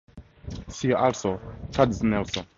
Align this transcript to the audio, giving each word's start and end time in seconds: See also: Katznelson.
See 0.67 0.93
also: 0.93 1.39
Katznelson. 1.69 2.47